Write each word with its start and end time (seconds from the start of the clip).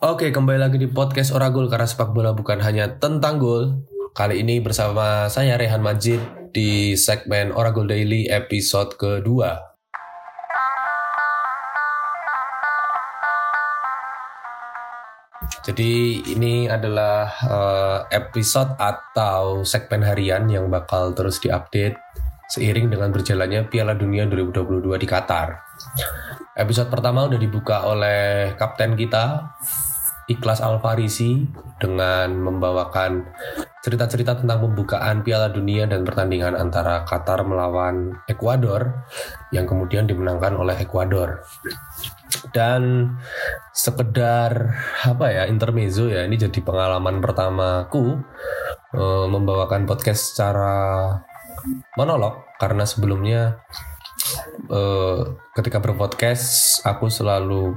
Oke, 0.00 0.32
kembali 0.32 0.56
lagi 0.56 0.80
di 0.80 0.88
podcast 0.88 1.28
Oragul 1.28 1.68
karena 1.68 1.84
sepak 1.84 2.16
bola 2.16 2.32
bukan 2.32 2.56
hanya 2.64 2.96
tentang 2.96 3.36
gol. 3.36 3.84
Kali 4.16 4.40
ini 4.40 4.56
bersama 4.56 5.28
saya 5.28 5.60
Rehan 5.60 5.84
Majid 5.84 6.16
di 6.56 6.96
segmen 6.96 7.52
Oragul 7.52 7.84
Daily 7.84 8.24
episode 8.32 8.96
kedua. 8.96 9.60
Jadi 15.68 16.24
ini 16.32 16.64
adalah 16.64 17.36
uh, 17.44 17.98
episode 18.08 18.80
atau 18.80 19.68
segmen 19.68 20.00
harian 20.00 20.48
yang 20.48 20.72
bakal 20.72 21.12
terus 21.12 21.36
diupdate 21.44 22.00
seiring 22.48 22.88
dengan 22.88 23.12
berjalannya 23.12 23.68
Piala 23.68 23.92
Dunia 23.92 24.24
2022 24.24 24.96
di 24.96 25.04
Qatar. 25.04 25.60
Episode 26.56 26.88
pertama 26.88 27.28
udah 27.28 27.36
dibuka 27.36 27.84
oleh 27.84 28.56
kapten 28.56 28.96
kita 28.96 29.44
Ikhlas 30.30 30.62
Alfarisi 30.62 31.42
dengan 31.82 32.38
membawakan 32.38 33.26
cerita-cerita 33.82 34.38
tentang 34.38 34.62
pembukaan 34.62 35.26
Piala 35.26 35.50
Dunia 35.50 35.90
dan 35.90 36.06
pertandingan 36.06 36.54
antara 36.54 37.02
Qatar 37.02 37.42
melawan 37.42 38.14
Ekuador 38.30 39.08
yang 39.50 39.66
kemudian 39.66 40.06
dimenangkan 40.06 40.54
oleh 40.54 40.78
Ekuador. 40.78 41.42
Dan 42.54 43.14
sekedar 43.74 44.76
apa 45.02 45.26
ya 45.34 45.42
intermezzo 45.50 46.06
ya 46.06 46.22
ini 46.22 46.38
jadi 46.38 46.62
pengalaman 46.62 47.18
pertamaku 47.18 48.22
e, 48.94 49.02
membawakan 49.26 49.82
podcast 49.82 50.32
secara 50.34 51.10
monolog 51.98 52.46
karena 52.62 52.86
sebelumnya 52.86 53.60
e, 54.70 54.80
ketika 55.58 55.82
berpodcast 55.82 56.80
aku 56.86 57.10
selalu 57.10 57.74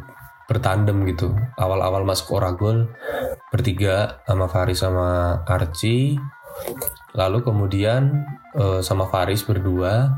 bertandem 0.50 1.08
gitu. 1.10 1.34
Awal-awal 1.56 2.04
masuk 2.04 2.40
Oragol 2.40 2.92
bertiga 3.54 4.24
sama 4.26 4.46
Faris 4.50 4.82
sama 4.82 5.40
Archie. 5.46 6.20
Lalu 7.14 7.46
kemudian 7.46 8.26
uh, 8.58 8.82
sama 8.82 9.06
Faris 9.10 9.46
berdua 9.46 10.10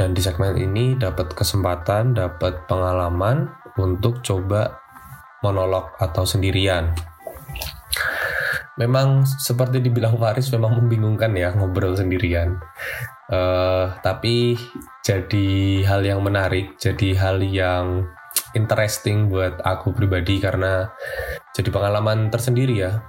dan 0.00 0.16
di 0.16 0.24
segmen 0.24 0.56
ini 0.56 0.96
dapat 0.96 1.36
kesempatan, 1.36 2.16
dapat 2.16 2.64
pengalaman 2.64 3.52
untuk 3.76 4.24
coba 4.24 4.80
monolog 5.44 5.92
atau 6.00 6.24
sendirian. 6.24 6.92
Memang 8.80 9.28
seperti 9.28 9.84
dibilang 9.84 10.16
Faris 10.16 10.48
memang 10.48 10.80
membingungkan 10.80 11.36
ya 11.36 11.52
ngobrol 11.52 11.92
sendirian. 11.92 12.56
Uh, 13.28 13.92
tapi 14.00 14.56
jadi 15.04 15.48
hal 15.84 16.04
yang 16.04 16.24
menarik, 16.24 16.76
jadi 16.80 17.16
hal 17.16 17.44
yang 17.44 18.08
interesting 18.52 19.32
buat 19.32 19.60
aku 19.64 19.92
pribadi 19.96 20.40
karena 20.40 20.90
jadi 21.52 21.68
pengalaman 21.68 22.28
tersendiri 22.32 22.74
ya 22.80 23.00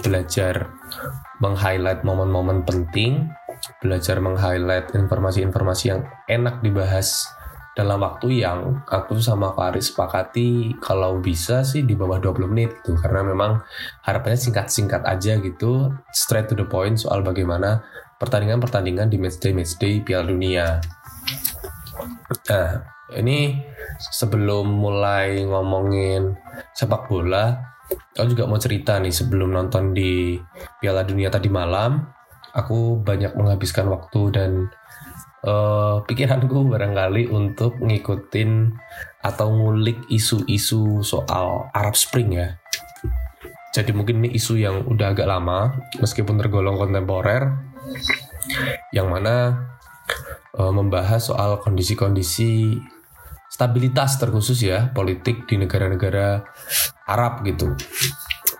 belajar 0.00 0.72
meng-highlight 1.40 2.04
momen-momen 2.04 2.64
penting 2.64 3.28
belajar 3.84 4.20
meng-highlight 4.20 4.92
informasi-informasi 4.96 5.84
yang 5.92 6.00
enak 6.28 6.64
dibahas 6.64 7.28
dalam 7.78 8.02
waktu 8.02 8.42
yang 8.42 8.82
aku 8.90 9.16
sama 9.22 9.54
Faris 9.54 9.94
sepakati 9.94 10.74
kalau 10.82 11.22
bisa 11.22 11.62
sih 11.62 11.86
di 11.86 11.94
bawah 11.94 12.18
20 12.18 12.50
menit 12.50 12.74
gitu 12.82 12.98
karena 12.98 13.22
memang 13.22 13.62
harapannya 14.02 14.36
singkat-singkat 14.36 15.06
aja 15.06 15.38
gitu 15.38 15.94
straight 16.10 16.50
to 16.50 16.58
the 16.58 16.66
point 16.66 16.98
soal 16.98 17.22
bagaimana 17.22 17.80
pertandingan-pertandingan 18.20 19.08
di 19.08 19.16
matchday 19.16 19.56
matchday 19.56 20.04
Piala 20.04 20.28
Dunia. 20.28 20.82
Nah, 22.52 22.99
ini 23.16 23.58
sebelum 23.98 24.66
mulai 24.70 25.42
ngomongin 25.44 26.34
sepak 26.74 27.10
bola, 27.10 27.58
aku 28.14 28.34
juga 28.34 28.46
mau 28.46 28.60
cerita 28.60 28.98
nih 29.02 29.12
sebelum 29.12 29.50
nonton 29.50 29.90
di 29.94 30.38
Piala 30.78 31.02
Dunia 31.02 31.30
tadi 31.30 31.50
malam, 31.50 32.06
aku 32.54 33.02
banyak 33.02 33.34
menghabiskan 33.34 33.90
waktu 33.90 34.20
dan 34.34 34.50
uh, 35.46 36.02
pikiranku 36.06 36.66
barangkali 36.72 37.30
untuk 37.30 37.78
ngikutin 37.82 38.74
atau 39.20 39.52
ngulik 39.52 40.06
isu-isu 40.08 41.04
soal 41.04 41.68
Arab 41.74 41.94
Spring 41.98 42.30
ya. 42.34 42.48
Jadi 43.70 43.94
mungkin 43.94 44.26
ini 44.26 44.34
isu 44.34 44.58
yang 44.58 44.82
udah 44.82 45.14
agak 45.14 45.30
lama, 45.30 45.70
meskipun 46.02 46.42
tergolong 46.42 46.74
kontemporer, 46.74 47.54
yang 48.90 49.06
mana 49.14 49.66
uh, 50.58 50.74
membahas 50.74 51.30
soal 51.30 51.62
kondisi-kondisi 51.62 52.82
stabilitas 53.60 54.16
terkhusus 54.16 54.64
ya 54.64 54.88
politik 54.96 55.44
di 55.44 55.60
negara-negara 55.60 56.40
Arab 57.04 57.44
gitu. 57.44 57.76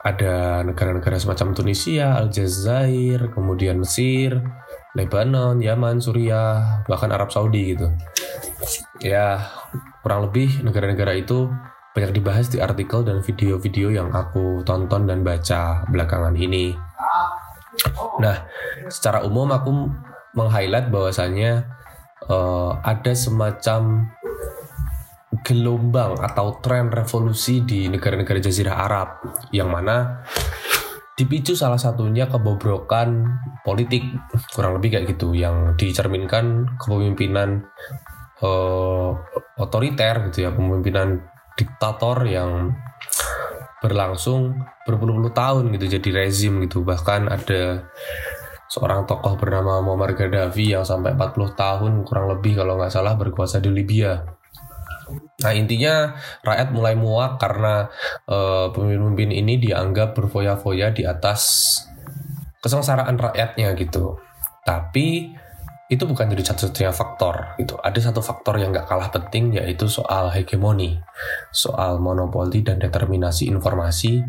Ada 0.04 0.60
negara-negara 0.60 1.16
semacam 1.16 1.56
Tunisia, 1.56 2.20
Aljazair, 2.20 3.32
kemudian 3.32 3.80
Mesir, 3.80 4.36
Lebanon, 4.92 5.56
Yaman, 5.56 6.04
Suriah, 6.04 6.84
bahkan 6.84 7.08
Arab 7.16 7.32
Saudi 7.32 7.72
gitu. 7.72 7.88
Ya, 9.00 9.48
kurang 10.04 10.28
lebih 10.28 10.60
negara-negara 10.60 11.16
itu 11.16 11.48
banyak 11.96 12.20
dibahas 12.20 12.52
di 12.52 12.60
artikel 12.60 13.00
dan 13.00 13.24
video-video 13.24 13.88
yang 13.88 14.12
aku 14.12 14.60
tonton 14.68 15.08
dan 15.08 15.24
baca 15.24 15.88
belakangan 15.88 16.36
ini. 16.36 16.76
Nah, 18.20 18.44
secara 18.92 19.24
umum 19.24 19.48
aku 19.48 19.88
meng-highlight 20.36 20.92
bahwasannya 20.92 21.64
uh, 22.28 22.76
ada 22.84 23.12
semacam 23.16 24.12
gelombang 25.44 26.18
atau 26.20 26.60
tren 26.60 26.88
revolusi 26.92 27.64
di 27.64 27.86
negara-negara 27.88 28.38
Jazirah 28.40 28.76
Arab 28.76 29.08
yang 29.54 29.72
mana 29.72 30.24
dipicu 31.16 31.52
salah 31.52 31.76
satunya 31.76 32.24
kebobrokan 32.32 33.28
politik 33.60 34.00
kurang 34.56 34.80
lebih 34.80 34.96
kayak 34.96 35.06
gitu 35.16 35.36
yang 35.36 35.76
dicerminkan 35.76 36.76
kepemimpinan 36.80 37.68
uh, 38.40 39.12
otoriter 39.60 40.32
gitu 40.32 40.48
ya 40.48 40.50
kepemimpinan 40.56 41.20
diktator 41.60 42.24
yang 42.24 42.72
berlangsung 43.80 44.60
berpuluh-puluh 44.88 45.32
tahun 45.32 45.72
gitu 45.76 46.00
jadi 46.00 46.24
rezim 46.24 46.60
gitu. 46.64 46.84
Bahkan 46.84 47.32
ada 47.32 47.84
seorang 48.70 49.04
tokoh 49.08 49.34
bernama 49.34 49.82
Muammar 49.82 50.14
Gaddafi 50.14 50.72
yang 50.78 50.86
sampai 50.86 51.18
40 51.18 51.58
tahun 51.58 51.92
kurang 52.06 52.30
lebih 52.30 52.54
kalau 52.60 52.78
nggak 52.78 52.92
salah 52.92 53.18
berkuasa 53.18 53.58
di 53.58 53.66
Libya 53.66 54.39
Nah 55.40 55.52
intinya 55.56 56.14
rakyat 56.44 56.68
mulai 56.70 56.94
muak 56.94 57.40
karena 57.40 57.88
uh, 58.28 58.68
pemimpin 58.70 59.32
ini 59.32 59.56
dianggap 59.56 60.14
berfoya-foya 60.14 60.92
di 60.92 61.08
atas 61.08 61.74
kesengsaraan 62.60 63.16
rakyatnya 63.16 63.72
gitu. 63.76 64.20
Tapi 64.64 65.32
itu 65.90 66.06
bukan 66.06 66.30
jadi 66.30 66.54
satu-satunya 66.54 66.94
faktor 66.94 67.58
gitu. 67.58 67.74
Ada 67.82 68.12
satu 68.12 68.22
faktor 68.22 68.62
yang 68.62 68.70
gak 68.70 68.86
kalah 68.86 69.10
penting 69.10 69.58
yaitu 69.58 69.90
soal 69.90 70.30
hegemoni, 70.30 71.02
soal 71.50 71.98
monopoli 71.98 72.62
dan 72.62 72.78
determinasi 72.78 73.50
informasi 73.50 74.22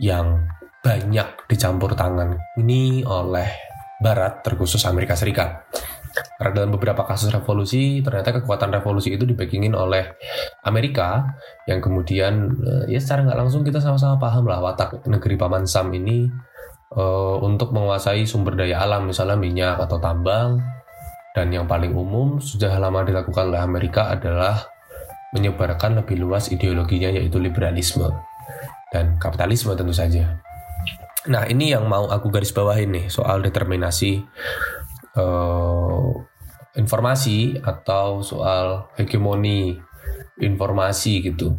yang 0.00 0.48
banyak 0.80 1.46
dicampur 1.46 1.92
tangan 1.92 2.40
ini 2.56 3.04
oleh 3.04 3.46
Barat 4.02 4.42
terkhusus 4.42 4.82
Amerika 4.88 5.14
Serikat. 5.14 5.68
Karena 6.36 6.52
dalam 6.52 6.70
beberapa 6.76 7.04
kasus 7.08 7.32
revolusi, 7.32 8.04
ternyata 8.04 8.40
kekuatan 8.40 8.72
revolusi 8.72 9.14
itu 9.16 9.24
dibagingin 9.24 9.72
oleh 9.72 10.16
Amerika, 10.64 11.36
yang 11.64 11.80
kemudian 11.80 12.52
eh, 12.60 12.96
ya 12.96 13.00
secara 13.00 13.24
nggak 13.26 13.38
langsung 13.38 13.62
kita 13.64 13.80
sama-sama 13.80 14.20
paham 14.20 14.44
lah 14.48 14.60
watak 14.60 15.04
negeri 15.08 15.34
Paman 15.40 15.64
Sam 15.64 15.90
ini 15.96 16.28
uh, 16.96 17.36
untuk 17.40 17.72
menguasai 17.72 18.28
sumber 18.28 18.56
daya 18.56 18.84
alam, 18.84 19.08
misalnya 19.08 19.36
minyak 19.36 19.80
atau 19.80 19.96
tambang, 19.96 20.60
dan 21.32 21.48
yang 21.48 21.64
paling 21.64 21.96
umum 21.96 22.36
sudah 22.38 22.76
lama 22.76 23.04
dilakukan 23.04 23.48
oleh 23.52 23.60
Amerika 23.60 24.12
adalah 24.12 24.68
menyebarkan 25.32 26.04
lebih 26.04 26.20
luas 26.20 26.52
ideologinya 26.52 27.08
yaitu 27.08 27.40
liberalisme 27.40 28.04
dan 28.92 29.16
kapitalisme 29.16 29.72
tentu 29.72 29.96
saja. 29.96 30.36
Nah 31.32 31.48
ini 31.48 31.72
yang 31.72 31.88
mau 31.88 32.10
aku 32.12 32.28
garis 32.28 32.52
bawahi 32.52 32.84
nih 32.84 33.04
soal 33.08 33.40
determinasi 33.40 34.20
uh, 35.16 36.08
informasi 36.76 37.60
atau 37.60 38.24
soal 38.24 38.88
hegemoni 38.96 39.76
informasi 40.40 41.32
gitu. 41.32 41.56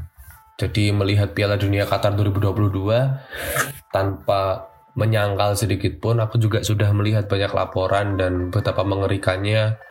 Jadi 0.57 0.93
melihat 0.93 1.33
Piala 1.33 1.57
Dunia 1.57 1.85
Qatar 1.89 2.13
2022 2.13 3.89
tanpa 3.89 4.69
menyangkal 4.93 5.57
sedikit 5.57 5.97
pun 5.97 6.21
aku 6.21 6.37
juga 6.37 6.61
sudah 6.61 6.93
melihat 6.93 7.25
banyak 7.25 7.49
laporan 7.49 8.13
dan 8.13 8.53
betapa 8.53 8.85
mengerikannya 8.85 9.81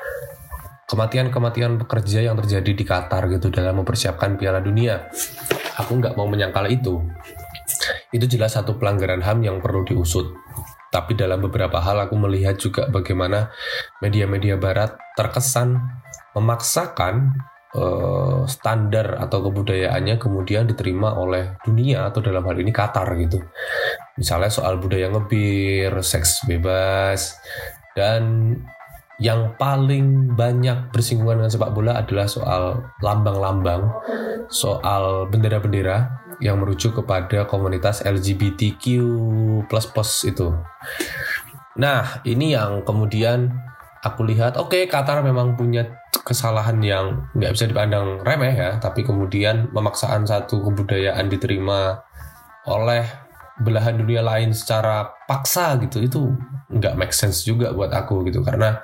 kematian-kematian 0.86 1.82
pekerja 1.82 2.22
yang 2.22 2.38
terjadi 2.38 2.70
di 2.70 2.84
Qatar 2.86 3.26
gitu 3.32 3.50
dalam 3.50 3.82
mempersiapkan 3.82 4.38
Piala 4.38 4.62
Dunia. 4.62 5.10
Aku 5.82 5.98
nggak 5.98 6.14
mau 6.14 6.28
menyangkal 6.30 6.70
itu. 6.70 7.02
Itu 8.12 8.28
jelas 8.28 8.54
satu 8.54 8.76
pelanggaran 8.76 9.24
HAM 9.24 9.42
yang 9.42 9.56
perlu 9.58 9.82
diusut. 9.88 10.36
Tapi 10.92 11.16
dalam 11.16 11.40
beberapa 11.40 11.80
hal 11.80 12.04
aku 12.04 12.14
melihat 12.20 12.60
juga 12.60 12.92
bagaimana 12.92 13.48
media-media 14.04 14.60
barat 14.60 14.92
terkesan 15.16 15.80
memaksakan 16.36 17.32
uh, 17.76 18.44
standar 18.44 19.16
atau 19.16 19.48
kebudayaannya 19.48 20.20
kemudian 20.20 20.68
diterima 20.68 21.16
oleh 21.16 21.56
dunia 21.64 22.12
atau 22.12 22.20
dalam 22.20 22.44
hal 22.44 22.56
ini 22.60 22.72
Qatar 22.72 23.08
gitu. 23.16 23.40
Misalnya 24.20 24.52
soal 24.52 24.76
budaya 24.76 25.08
ngebir, 25.08 25.96
seks 26.04 26.44
bebas, 26.44 27.40
dan 27.96 28.56
yang 29.20 29.54
paling 29.56 30.34
banyak 30.34 30.90
bersinggungan 30.90 31.44
dengan 31.44 31.52
sepak 31.52 31.72
bola 31.72 31.92
adalah 32.00 32.26
soal 32.26 32.84
lambang-lambang, 33.00 33.88
soal 34.50 35.30
bendera-bendera 35.30 36.21
yang 36.42 36.58
merujuk 36.58 36.98
kepada 36.98 37.46
komunitas 37.46 38.02
LGBTQ 38.02 38.84
plus 39.70 39.86
plus 39.86 40.26
itu. 40.26 40.50
Nah, 41.78 42.20
ini 42.26 42.58
yang 42.58 42.82
kemudian 42.82 43.54
aku 44.02 44.26
lihat, 44.26 44.58
oke 44.58 44.74
okay, 44.74 44.90
Qatar 44.90 45.22
memang 45.22 45.54
punya 45.54 46.02
kesalahan 46.26 46.82
yang 46.82 47.30
nggak 47.38 47.54
bisa 47.54 47.70
dipandang 47.70 48.18
remeh 48.26 48.58
ya, 48.58 48.70
tapi 48.82 49.06
kemudian 49.06 49.70
pemaksaan 49.70 50.26
satu 50.26 50.66
kebudayaan 50.66 51.30
diterima 51.30 52.02
oleh 52.66 53.06
belahan 53.62 53.94
dunia 54.02 54.26
lain 54.26 54.50
secara 54.50 55.06
paksa 55.30 55.78
gitu 55.78 56.02
itu 56.02 56.20
nggak 56.72 56.98
make 56.98 57.14
sense 57.14 57.46
juga 57.46 57.70
buat 57.70 57.94
aku 57.94 58.26
gitu 58.26 58.42
karena 58.42 58.80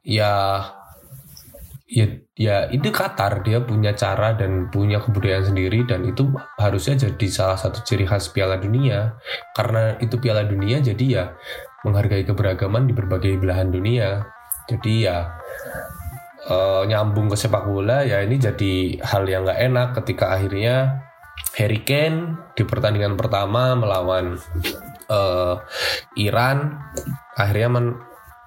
ya 0.00 0.64
ya 1.90 2.06
ya 2.38 2.70
itu 2.70 2.94
Qatar 2.94 3.42
dia 3.42 3.58
punya 3.66 3.90
cara 3.98 4.38
dan 4.38 4.70
punya 4.70 5.02
kebudayaan 5.02 5.50
sendiri 5.50 5.82
dan 5.82 6.06
itu 6.06 6.30
harusnya 6.54 7.10
jadi 7.10 7.26
salah 7.26 7.58
satu 7.58 7.82
ciri 7.82 8.06
khas 8.06 8.30
Piala 8.30 8.62
Dunia. 8.62 9.18
Karena 9.58 9.98
itu 9.98 10.16
Piala 10.22 10.46
Dunia 10.46 10.78
jadi 10.78 11.04
ya 11.04 11.24
menghargai 11.82 12.22
keberagaman 12.22 12.86
di 12.86 12.94
berbagai 12.94 13.42
belahan 13.42 13.74
dunia. 13.74 14.22
Jadi 14.70 15.10
ya 15.10 15.34
uh, 16.46 16.86
nyambung 16.86 17.26
ke 17.26 17.36
sepak 17.36 17.66
bola 17.66 18.06
ya 18.06 18.22
ini 18.22 18.38
jadi 18.38 19.02
hal 19.02 19.26
yang 19.26 19.42
nggak 19.42 19.60
enak 19.60 19.88
ketika 19.98 20.38
akhirnya 20.38 21.02
Harry 21.58 21.82
Kane 21.82 22.38
di 22.54 22.62
pertandingan 22.62 23.18
pertama 23.18 23.74
melawan 23.74 24.38
uh, 25.10 25.58
Iran 26.14 26.78
akhirnya 27.34 27.98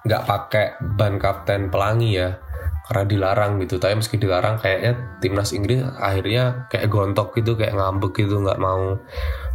nggak 0.04 0.24
pakai 0.24 0.66
ban 0.96 1.20
kapten 1.20 1.68
pelangi 1.68 2.16
ya 2.16 2.40
karena 2.84 3.04
dilarang 3.08 3.52
gitu. 3.64 3.80
Tapi 3.80 3.96
meski 3.96 4.16
dilarang 4.20 4.60
kayaknya 4.60 4.92
timnas 5.18 5.56
Inggris 5.56 5.80
akhirnya 5.96 6.68
kayak 6.68 6.92
gontok 6.92 7.32
gitu 7.40 7.56
kayak 7.56 7.74
ngambek 7.74 8.12
gitu 8.24 8.44
nggak 8.44 8.60
mau 8.60 9.00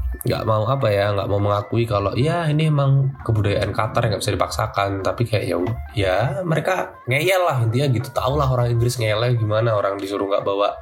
nggak 0.09 0.41
mau 0.41 0.65
apa 0.65 0.89
ya 0.89 1.13
nggak 1.13 1.29
mau 1.29 1.37
mengakui 1.37 1.85
kalau 1.85 2.09
ya 2.17 2.49
ini 2.49 2.73
emang 2.73 3.13
kebudayaan 3.21 3.69
Qatar 3.69 4.09
yang 4.09 4.17
nggak 4.17 4.23
bisa 4.25 4.33
dipaksakan. 4.33 4.89
Tapi 5.05 5.21
kayak 5.29 5.45
ya 5.45 5.57
ya 5.93 6.17
mereka 6.41 6.97
ngeyel 7.05 7.45
lah 7.45 7.61
intinya 7.61 7.87
gitu. 7.93 8.09
Tau 8.09 8.33
lah 8.33 8.49
orang 8.49 8.73
Inggris 8.73 8.97
ngeyel 8.97 9.37
gimana. 9.37 9.77
Orang 9.77 10.01
disuruh 10.01 10.25
nggak 10.25 10.41
bawa 10.41 10.81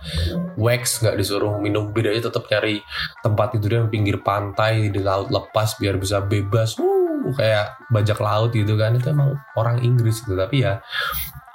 wax 0.56 1.04
nggak 1.04 1.20
disuruh 1.20 1.60
minum 1.60 1.92
bir 1.92 2.08
aja 2.08 2.32
tetap 2.32 2.48
nyari 2.48 2.80
tempat 3.20 3.60
tidur 3.60 3.84
yang 3.84 3.88
pinggir 3.92 4.24
pantai 4.24 4.88
di 4.88 5.04
laut 5.04 5.28
lepas 5.28 5.76
biar 5.76 6.00
bisa 6.00 6.24
bebas. 6.24 6.80
Uh, 6.80 7.36
kayak 7.36 7.76
bajak 7.92 8.24
laut 8.24 8.56
gitu 8.56 8.80
kan. 8.80 8.96
Itu 8.96 9.12
emang 9.12 9.36
orang 9.60 9.84
Inggris 9.84 10.24
gitu. 10.24 10.40
Tapi 10.40 10.64
ya 10.64 10.80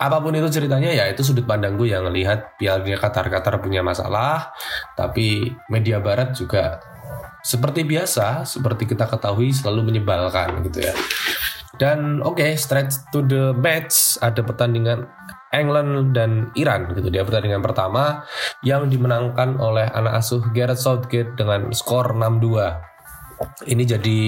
apa 0.03 0.19
pun 0.19 0.35
itu 0.35 0.51
ceritanya 0.51 0.91
ya 0.91 1.07
itu 1.07 1.23
sudut 1.23 1.47
pandang 1.47 1.79
gue 1.79 1.95
yang 1.95 2.03
ngelihat 2.03 2.59
Piala 2.59 2.83
Qatar 2.83 3.31
Qatar 3.31 3.63
punya 3.63 3.87
masalah. 3.87 4.51
Tapi 4.99 5.55
media 5.71 6.03
Barat 6.03 6.35
juga 6.35 6.83
seperti 7.47 7.87
biasa 7.87 8.43
seperti 8.43 8.91
kita 8.91 9.07
ketahui 9.07 9.55
selalu 9.55 9.95
menyebalkan 9.95 10.59
gitu 10.67 10.83
ya. 10.83 10.95
Dan 11.79 12.19
oke 12.19 12.43
okay, 12.43 12.59
straight 12.59 12.91
to 13.15 13.23
the 13.23 13.55
match. 13.55 14.19
Ada 14.19 14.43
pertandingan 14.43 15.07
England 15.55 16.19
dan 16.19 16.51
Iran 16.59 16.91
gitu. 16.99 17.07
Dia 17.07 17.23
pertandingan 17.23 17.63
pertama 17.63 18.27
yang 18.67 18.91
dimenangkan 18.91 19.55
oleh 19.63 19.87
anak 19.87 20.19
asuh 20.19 20.43
Gareth 20.51 20.83
Southgate 20.83 21.39
dengan 21.39 21.71
skor 21.71 22.11
6-2 22.19 22.92
ini 23.69 23.83
jadi 23.87 24.21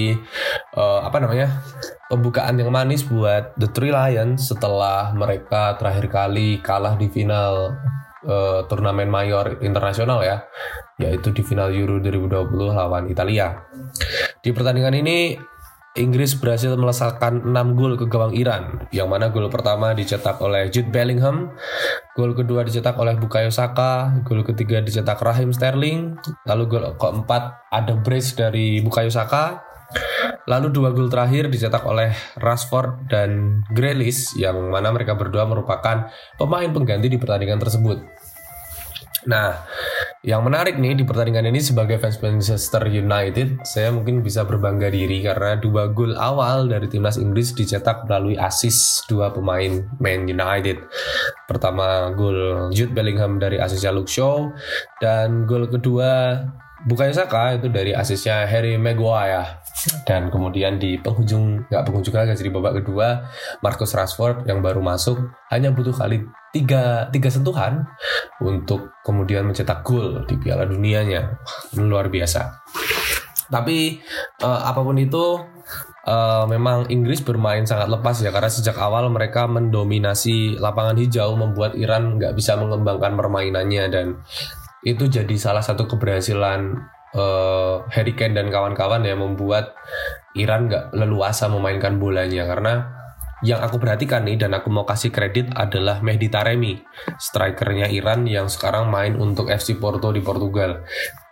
uh, 0.77 1.05
apa 1.05 1.17
namanya 1.21 1.63
pembukaan 2.07 2.59
yang 2.59 2.69
manis 2.71 3.03
buat 3.03 3.55
The 3.57 3.69
Three 3.71 3.91
Lions 3.91 4.51
setelah 4.51 5.11
mereka 5.15 5.75
terakhir 5.79 6.07
kali 6.11 6.59
kalah 6.61 6.95
di 6.99 7.07
final 7.09 7.75
uh, 8.25 8.65
turnamen 8.67 9.09
mayor 9.09 9.59
internasional 9.61 10.21
ya 10.21 10.43
yaitu 10.95 11.35
di 11.35 11.43
final 11.43 11.75
Euro 11.75 11.99
2020 11.99 12.55
lawan 12.71 13.11
Italia. 13.11 13.51
Di 14.39 14.55
pertandingan 14.55 14.95
ini 14.95 15.35
Inggris 15.95 16.35
berhasil 16.35 16.75
melesatkan 16.75 17.47
6 17.47 17.79
gol 17.79 17.95
ke 17.95 18.03
gawang 18.11 18.35
Iran, 18.35 18.83
yang 18.91 19.07
mana 19.07 19.31
gol 19.31 19.47
pertama 19.47 19.95
dicetak 19.95 20.43
oleh 20.43 20.67
Jude 20.67 20.91
Bellingham, 20.91 21.55
gol 22.19 22.35
kedua 22.35 22.67
dicetak 22.67 22.99
oleh 22.99 23.15
Bukayo 23.15 23.47
Saka, 23.47 24.11
gol 24.27 24.43
ketiga 24.43 24.83
dicetak 24.83 25.23
Raheem 25.23 25.55
Sterling, 25.55 26.19
lalu 26.43 26.63
gol 26.67 26.83
keempat 26.99 27.71
ada 27.71 27.95
brace 27.95 28.35
dari 28.35 28.83
Bukayo 28.83 29.07
Saka, 29.07 29.63
lalu 30.51 30.67
dua 30.75 30.91
gol 30.91 31.07
terakhir 31.07 31.47
dicetak 31.47 31.87
oleh 31.87 32.11
Rashford 32.43 33.07
dan 33.07 33.63
Grealish, 33.71 34.35
yang 34.35 34.67
mana 34.67 34.91
mereka 34.91 35.15
berdua 35.15 35.47
merupakan 35.47 36.11
pemain 36.35 36.69
pengganti 36.75 37.07
di 37.07 37.15
pertandingan 37.15 37.63
tersebut. 37.63 38.03
Nah, 39.25 39.57
yang 40.21 40.45
menarik 40.45 40.77
nih 40.77 41.01
di 41.01 41.03
pertandingan 41.05 41.49
ini 41.49 41.61
sebagai 41.61 41.97
fans 41.97 42.21
Manchester 42.21 42.85
United, 42.85 43.65
saya 43.65 43.89
mungkin 43.89 44.21
bisa 44.21 44.45
berbangga 44.45 44.89
diri 44.89 45.25
karena 45.25 45.57
dua 45.57 45.89
gol 45.89 46.13
awal 46.17 46.69
dari 46.69 46.85
timnas 46.85 47.17
Inggris 47.17 47.53
dicetak 47.57 48.05
melalui 48.05 48.37
assist 48.37 49.05
dua 49.09 49.33
pemain 49.33 49.85
Man 49.97 50.29
United. 50.29 50.77
Pertama 51.49 52.13
gol 52.13 52.69
Jude 52.69 52.93
Bellingham 52.93 53.41
dari 53.41 53.57
asisnya 53.57 53.93
Luke 53.93 54.09
Shaw 54.09 54.49
dan 55.01 55.49
gol 55.49 55.69
kedua 55.69 56.41
Bukayo 56.85 57.09
Saka 57.17 57.57
itu 57.57 57.65
dari 57.73 57.97
asisnya 57.97 58.45
Harry 58.45 58.77
Maguire. 58.77 59.65
Dan 60.05 60.29
kemudian 60.29 60.77
di 60.77 61.01
penghujung 61.01 61.65
nggak 61.69 61.83
penghujung 61.85 62.13
lagi 62.13 62.33
jadi 62.33 62.49
babak 62.49 62.81
kedua 62.81 63.27
Marcus 63.61 63.93
Rashford 63.93 64.49
yang 64.49 64.63
baru 64.63 64.81
masuk 64.81 65.29
hanya 65.53 65.69
butuh 65.69 65.93
kali 65.93 66.25
tiga 66.49 67.05
tiga 67.13 67.29
sentuhan 67.29 67.85
untuk 68.41 68.97
kemudian 69.05 69.45
mencetak 69.45 69.85
gol 69.85 70.25
di 70.29 70.37
Piala 70.37 70.65
Dunianya. 70.65 71.41
Luar 71.77 72.09
biasa. 72.09 72.65
Tapi 73.49 74.01
uh, 74.41 74.61
apa 74.65 74.81
pun 74.81 74.97
itu 74.97 75.41
uh, 76.05 76.45
memang 76.49 76.89
Inggris 76.89 77.21
bermain 77.21 77.65
sangat 77.65 77.89
lepas 77.89 78.17
ya 78.21 78.33
karena 78.33 78.49
sejak 78.49 78.77
awal 78.77 79.09
mereka 79.13 79.45
mendominasi 79.45 80.57
lapangan 80.57 80.97
hijau 80.97 81.33
membuat 81.37 81.77
Iran 81.77 82.17
nggak 82.17 82.33
bisa 82.33 82.57
mengembangkan 82.57 83.13
permainannya. 83.13 83.83
Dan 83.89 84.07
itu 84.85 85.09
jadi 85.09 85.35
salah 85.35 85.65
satu 85.65 85.89
keberhasilan 85.89 86.77
uh, 87.17 87.83
Harry 87.89 88.13
Kane 88.13 88.37
dan 88.37 88.53
kawan-kawan 88.53 89.01
yang 89.01 89.25
membuat 89.25 89.73
Iran 90.37 90.69
nggak 90.69 90.93
leluasa 90.93 91.49
memainkan 91.49 91.97
bolanya 91.97 92.45
karena 92.45 92.73
yang 93.43 93.59
aku 93.59 93.81
perhatikan 93.81 94.23
nih 94.23 94.39
dan 94.39 94.55
aku 94.55 94.71
mau 94.71 94.87
kasih 94.87 95.11
kredit 95.11 95.51
adalah 95.53 95.99
Mehdi 95.99 96.31
Taremi, 96.31 96.79
strikernya 97.19 97.91
Iran 97.91 98.23
yang 98.25 98.47
sekarang 98.47 98.87
main 98.87 99.19
untuk 99.19 99.51
FC 99.51 99.75
Porto 99.75 100.09
di 100.09 100.23
Portugal. 100.23 100.81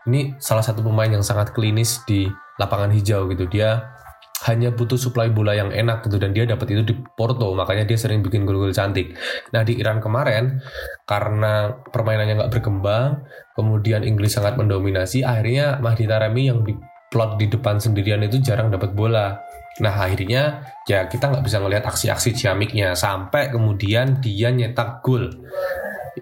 Ini 0.04 0.36
salah 0.38 0.62
satu 0.62 0.84
pemain 0.84 1.08
yang 1.08 1.24
sangat 1.24 1.56
klinis 1.56 2.04
di 2.04 2.28
lapangan 2.60 2.92
hijau 2.92 3.32
gitu. 3.32 3.48
Dia 3.48 3.96
hanya 4.44 4.76
butuh 4.76 5.00
suplai 5.00 5.32
bola 5.32 5.56
yang 5.56 5.72
enak 5.72 6.04
gitu 6.08 6.20
dan 6.20 6.36
dia 6.36 6.44
dapat 6.44 6.76
itu 6.76 6.84
di 6.84 6.96
Porto 7.16 7.56
makanya 7.56 7.88
dia 7.88 7.96
sering 7.96 8.20
bikin 8.20 8.44
gol-gol 8.44 8.76
cantik. 8.76 9.16
Nah 9.56 9.64
di 9.64 9.80
Iran 9.80 10.04
kemarin 10.04 10.60
karena 11.08 11.72
permainannya 11.72 12.44
nggak 12.44 12.52
berkembang, 12.52 13.24
kemudian 13.56 14.04
Inggris 14.04 14.36
sangat 14.36 14.60
mendominasi, 14.60 15.24
akhirnya 15.24 15.80
Mahdi 15.80 16.06
Taremi 16.08 16.52
yang 16.52 16.64
di 16.68 16.76
plot 17.08 17.40
di 17.40 17.48
depan 17.48 17.80
sendirian 17.80 18.26
itu 18.26 18.42
jarang 18.44 18.74
dapat 18.74 18.92
bola. 18.92 19.40
Nah 19.82 19.94
akhirnya 20.06 20.70
ya 20.86 21.10
kita 21.10 21.34
nggak 21.34 21.46
bisa 21.46 21.58
ngelihat 21.58 21.86
aksi-aksi 21.88 22.36
ciamiknya 22.38 22.94
sampai 22.94 23.50
kemudian 23.50 24.22
dia 24.22 24.54
nyetak 24.54 25.02
gol 25.02 25.30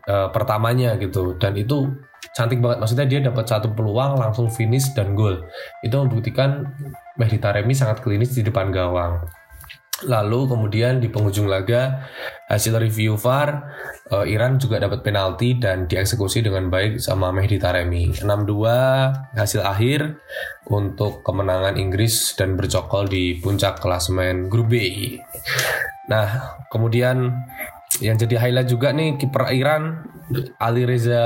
uh, 0.08 0.30
pertamanya 0.32 0.96
gitu. 1.00 1.36
Dan 1.36 1.58
itu 1.58 1.92
cantik 2.34 2.62
banget. 2.64 2.78
Maksudnya 2.80 3.08
dia 3.08 3.20
dapat 3.24 3.46
satu 3.48 3.74
peluang 3.74 4.20
langsung 4.20 4.48
finish 4.48 4.94
dan 4.96 5.18
gol 5.18 5.44
itu 5.84 5.96
membuktikan 5.96 6.70
Mehdi 7.20 7.38
Taremi 7.42 7.76
sangat 7.76 8.00
klinis 8.00 8.34
di 8.36 8.46
depan 8.46 8.72
gawang. 8.72 9.26
Lalu 10.02 10.50
kemudian 10.50 10.98
di 10.98 11.14
penghujung 11.14 11.46
laga 11.46 12.10
hasil 12.50 12.74
review 12.82 13.22
VAR 13.22 13.70
uh, 14.10 14.26
Iran 14.26 14.58
juga 14.58 14.82
dapat 14.82 15.06
penalti 15.06 15.62
dan 15.62 15.86
dieksekusi 15.86 16.42
dengan 16.42 16.74
baik 16.74 16.98
sama 16.98 17.30
Mehdi 17.30 17.62
Taremi 17.62 18.10
6-2 18.10 19.38
hasil 19.38 19.62
akhir 19.62 20.18
untuk 20.74 21.22
kemenangan 21.22 21.78
Inggris 21.78 22.34
dan 22.34 22.58
bercokol 22.58 23.06
di 23.14 23.38
puncak 23.38 23.78
klasemen 23.78 24.50
grup 24.50 24.74
B. 24.74 24.82
Nah 26.10 26.58
kemudian 26.74 27.38
yang 28.02 28.18
jadi 28.18 28.36
highlight 28.42 28.70
juga 28.70 28.90
nih 28.92 29.16
kiper 29.22 29.54
Iran 29.54 30.10
Ali 30.58 30.90
Reza 30.90 31.22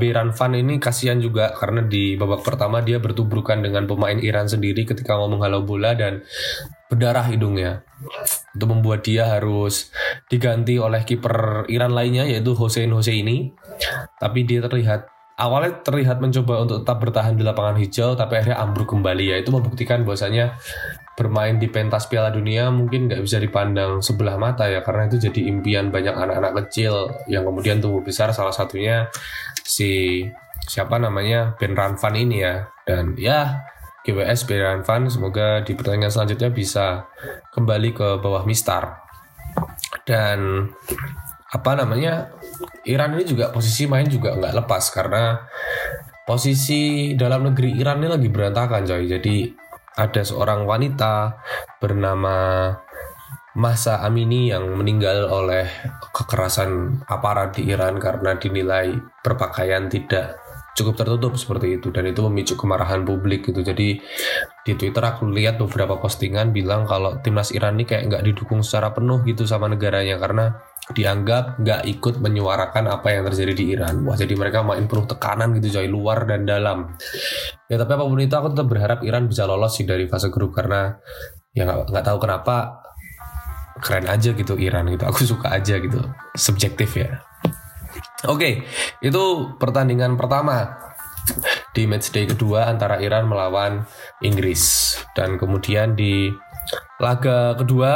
Beranvan 0.00 0.56
ini 0.56 0.80
kasihan 0.80 1.20
juga 1.20 1.52
karena 1.52 1.84
di 1.84 2.16
babak 2.16 2.40
pertama 2.40 2.80
dia 2.80 2.96
bertubrukan 2.96 3.60
dengan 3.60 3.84
pemain 3.84 4.16
Iran 4.16 4.48
sendiri 4.48 4.88
ketika 4.88 5.20
mau 5.20 5.28
menghalau 5.28 5.60
bola 5.62 5.92
dan 5.92 6.24
berdarah 6.88 7.28
hidungnya. 7.28 7.84
Itu 8.56 8.64
membuat 8.64 9.04
dia 9.04 9.28
harus 9.28 9.92
diganti 10.32 10.80
oleh 10.80 11.04
kiper 11.04 11.68
Iran 11.68 11.92
lainnya 11.92 12.24
yaitu 12.24 12.56
Hossein 12.56 12.94
Hosseini. 12.94 13.52
Tapi 14.16 14.48
dia 14.48 14.64
terlihat 14.64 15.10
awalnya 15.34 15.82
terlihat 15.82 16.22
mencoba 16.22 16.62
untuk 16.62 16.86
tetap 16.86 16.98
bertahan 17.02 17.34
di 17.34 17.42
lapangan 17.42 17.76
hijau 17.82 18.14
tapi 18.14 18.38
akhirnya 18.38 18.62
ambruk 18.62 18.86
kembali 18.86 19.34
ya 19.34 19.36
itu 19.42 19.50
membuktikan 19.50 20.06
bahwasanya 20.06 20.54
bermain 21.14 21.54
di 21.62 21.70
pentas 21.70 22.10
Piala 22.10 22.34
Dunia 22.34 22.74
mungkin 22.74 23.06
nggak 23.06 23.22
bisa 23.22 23.38
dipandang 23.38 24.02
sebelah 24.02 24.34
mata 24.34 24.66
ya 24.66 24.82
karena 24.82 25.06
itu 25.06 25.30
jadi 25.30 25.46
impian 25.46 25.94
banyak 25.94 26.10
anak-anak 26.10 26.66
kecil 26.66 27.10
yang 27.30 27.46
kemudian 27.46 27.78
tumbuh 27.78 28.02
besar. 28.02 28.34
Salah 28.34 28.54
satunya 28.54 29.06
si 29.62 30.22
siapa 30.66 30.98
namanya? 30.98 31.54
Ben 31.54 31.78
Ranvan 31.78 32.14
ini 32.18 32.42
ya. 32.42 32.66
Dan 32.84 33.14
ya 33.16 33.62
GWS 34.04 34.44
Ben 34.50 34.60
Ranvan 34.60 35.08
semoga 35.08 35.62
di 35.64 35.72
pertandingan 35.72 36.12
selanjutnya 36.12 36.50
bisa 36.52 37.08
kembali 37.54 37.90
ke 37.94 38.08
bawah 38.18 38.42
Mistar. 38.44 39.00
Dan 40.02 40.68
apa 41.54 41.70
namanya? 41.78 42.34
Iran 42.84 43.16
ini 43.16 43.24
juga 43.24 43.48
posisi 43.54 43.88
main 43.88 44.04
juga 44.10 44.36
nggak 44.36 44.54
lepas 44.60 44.84
karena 44.92 45.40
posisi 46.24 47.12
dalam 47.16 47.48
negeri 47.48 47.76
Iran 47.80 48.00
ini 48.04 48.08
lagi 48.12 48.28
berantakan 48.28 48.84
coy. 48.84 49.04
Jadi 49.08 49.63
ada 49.94 50.22
seorang 50.26 50.66
wanita 50.66 51.38
bernama 51.78 52.70
Masa 53.54 54.02
Amini 54.02 54.50
yang 54.50 54.74
meninggal 54.74 55.30
oleh 55.30 55.70
kekerasan 56.10 57.02
aparat 57.06 57.54
di 57.54 57.70
Iran 57.70 58.02
karena 58.02 58.34
dinilai 58.34 58.98
berpakaian 59.22 59.86
tidak 59.86 60.43
cukup 60.74 60.94
tertutup 60.98 61.32
seperti 61.38 61.78
itu. 61.78 61.88
Dan 61.94 62.10
itu 62.10 62.20
memicu 62.26 62.54
kemarahan 62.58 63.06
publik 63.06 63.46
gitu. 63.48 63.62
Jadi 63.62 64.02
di 64.66 64.72
Twitter 64.74 65.02
aku 65.02 65.30
lihat 65.30 65.56
beberapa 65.56 65.96
postingan 65.96 66.50
bilang 66.50 66.84
kalau 66.84 67.18
timnas 67.22 67.54
Iran 67.54 67.78
ini 67.78 67.86
kayak 67.86 68.10
nggak 68.10 68.22
didukung 68.26 68.60
secara 68.60 68.90
penuh 68.90 69.22
gitu 69.24 69.46
sama 69.46 69.70
negaranya. 69.70 70.18
Karena 70.18 70.50
dianggap 70.92 71.64
nggak 71.64 71.82
ikut 71.96 72.14
menyuarakan 72.20 72.84
apa 72.90 73.08
yang 73.14 73.22
terjadi 73.30 73.52
di 73.54 73.64
Iran. 73.72 74.04
Wah 74.04 74.18
jadi 74.18 74.34
mereka 74.36 74.60
main 74.66 74.84
penuh 74.90 75.06
tekanan 75.06 75.56
gitu 75.62 75.80
coy. 75.80 75.86
Luar 75.88 76.26
dan 76.26 76.44
dalam. 76.44 76.92
Ya 77.70 77.78
tapi 77.80 77.94
apa 77.94 78.04
pun 78.04 78.20
itu 78.20 78.34
aku 78.34 78.52
tetap 78.52 78.66
berharap 78.68 78.98
Iran 79.06 79.30
bisa 79.30 79.48
lolos 79.48 79.78
sih 79.78 79.86
dari 79.86 80.10
fase 80.10 80.28
grup. 80.28 80.52
Karena 80.52 80.90
ya 81.54 81.64
nggak 81.64 82.04
tahu 82.04 82.18
kenapa 82.18 82.82
keren 83.78 84.10
aja 84.10 84.34
gitu 84.34 84.58
Iran 84.58 84.90
gitu. 84.90 85.06
Aku 85.06 85.22
suka 85.22 85.54
aja 85.54 85.78
gitu. 85.78 86.02
Subjektif 86.34 86.98
ya 86.98 87.22
Oke, 88.22 88.62
itu 89.02 89.24
pertandingan 89.58 90.14
pertama 90.14 90.78
di 91.74 91.90
matchday 91.90 92.30
kedua 92.30 92.70
antara 92.70 93.02
Iran 93.02 93.26
melawan 93.26 93.82
Inggris 94.22 94.94
dan 95.18 95.40
kemudian 95.40 95.98
di 95.98 96.30
laga 97.02 97.58
kedua 97.58 97.92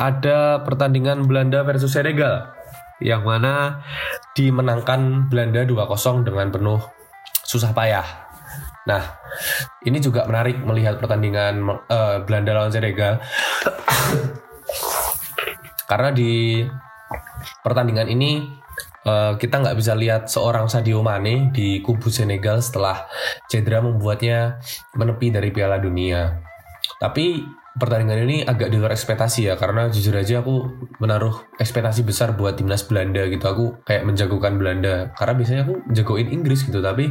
ada 0.00 0.64
pertandingan 0.64 1.28
Belanda 1.28 1.62
versus 1.62 1.92
Senegal 1.92 2.56
yang 2.98 3.22
mana 3.22 3.84
dimenangkan 4.34 5.30
Belanda 5.30 5.62
2-0 5.62 6.26
dengan 6.26 6.48
penuh 6.50 6.80
susah 7.46 7.70
payah. 7.70 8.06
Nah, 8.88 9.04
ini 9.84 10.00
juga 10.00 10.24
menarik 10.24 10.64
melihat 10.64 10.96
pertandingan 10.96 11.60
uh, 11.92 12.24
Belanda 12.24 12.56
lawan 12.56 12.72
Senegal 12.72 13.20
karena 15.90 16.10
di 16.10 16.64
pertandingan 17.62 18.08
ini 18.08 18.58
Eh, 19.08 19.32
kita 19.40 19.64
nggak 19.64 19.76
bisa 19.78 19.92
lihat 19.96 20.28
seorang 20.28 20.68
Sadio 20.68 21.00
Mane 21.00 21.48
di 21.48 21.80
kubu 21.80 22.12
Senegal 22.12 22.60
setelah 22.60 23.08
cedera 23.48 23.80
membuatnya 23.80 24.60
menepi 24.92 25.32
dari 25.32 25.48
Piala 25.48 25.80
Dunia. 25.80 26.36
Tapi 27.00 27.40
pertandingan 27.78 28.26
ini 28.26 28.36
agak 28.42 28.74
di 28.74 28.76
luar 28.76 28.92
ekspektasi 28.92 29.48
ya 29.48 29.54
karena 29.54 29.86
jujur 29.86 30.10
aja 30.12 30.42
aku 30.42 30.66
menaruh 30.98 31.46
ekspektasi 31.62 32.02
besar 32.02 32.34
buat 32.34 32.58
timnas 32.58 32.82
Belanda 32.84 33.22
gitu 33.30 33.46
aku 33.46 33.64
kayak 33.86 34.02
menjagokan 34.02 34.58
Belanda 34.58 35.14
karena 35.14 35.34
biasanya 35.38 35.62
aku 35.62 35.74
jagoin 35.94 36.26
Inggris 36.26 36.66
gitu 36.66 36.82
tapi 36.82 37.06